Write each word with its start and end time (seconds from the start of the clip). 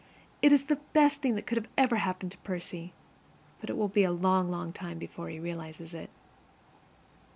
It 0.41 0.51
is 0.51 0.65
the 0.65 0.77
best 0.93 1.21
thing 1.21 1.35
that 1.35 1.45
could 1.45 1.67
ever 1.77 1.97
have 1.97 2.03
happened 2.03 2.31
to 2.31 2.39
Percy, 2.39 2.91
but 3.59 3.69
it 3.69 3.77
will 3.77 3.87
be 3.87 4.03
a 4.03 4.09
long, 4.11 4.49
long 4.49 4.73
time 4.73 4.97
before 4.97 5.29
he 5.29 5.37
realizes 5.39 5.93
it. 5.93 6.09